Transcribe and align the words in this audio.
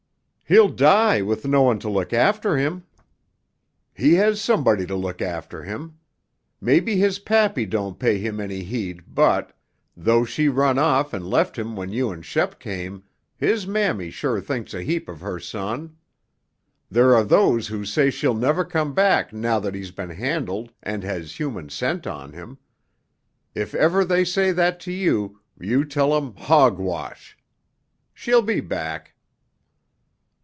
"He'll 0.47 0.67
die 0.67 1.21
with 1.21 1.47
no 1.47 1.61
one 1.61 1.79
to 1.79 1.89
look 1.89 2.11
after 2.11 2.57
him!" 2.57 2.83
"He 3.93 4.15
has 4.15 4.41
somebody 4.41 4.85
to 4.85 4.97
look 4.97 5.21
after 5.21 5.63
him. 5.63 5.97
Maybe 6.59 6.97
his 6.97 7.19
pappy 7.19 7.65
don't 7.65 7.97
pay 7.97 8.17
him 8.17 8.41
any 8.41 8.61
heed 8.63 9.15
but, 9.15 9.57
though 9.95 10.25
she 10.25 10.49
run 10.49 10.77
off 10.77 11.13
and 11.13 11.25
left 11.25 11.57
him 11.57 11.77
when 11.77 11.93
you 11.93 12.11
and 12.11 12.25
Shep 12.25 12.59
came, 12.59 13.03
his 13.37 13.65
mammy 13.65 14.09
sure 14.11 14.41
thinks 14.41 14.73
a 14.73 14.83
heap 14.83 15.07
of 15.07 15.21
her 15.21 15.39
son. 15.39 15.95
There 16.89 17.15
are 17.15 17.23
those 17.23 17.67
who 17.67 17.85
say 17.85 18.09
she'll 18.09 18.35
never 18.35 18.65
come 18.65 18.93
back 18.93 19.31
now 19.31 19.57
that 19.61 19.73
he's 19.73 19.91
been 19.91 20.09
handled 20.09 20.73
and 20.83 21.01
has 21.05 21.39
human 21.39 21.69
scent 21.69 22.05
on 22.05 22.33
him. 22.33 22.57
If 23.55 23.73
ever 23.73 24.03
they 24.03 24.25
say 24.25 24.51
that 24.51 24.81
to 24.81 24.91
you, 24.91 25.39
you 25.57 25.85
tell 25.85 26.13
'em, 26.13 26.35
'Hogwash.' 26.35 27.37
She'll 28.13 28.41
be 28.41 28.59
back." 28.59 29.13